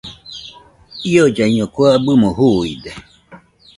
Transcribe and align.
Iollaiño 1.09 1.65
kue 1.73 1.87
abɨmo 1.95 2.29
juuide. 2.37 2.91